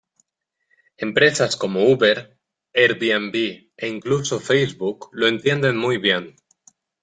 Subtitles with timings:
[0.97, 2.35] Empresas como Uber,
[2.73, 3.35] Airbnb
[3.77, 6.35] e incluso Facebook lo entienden muy bien.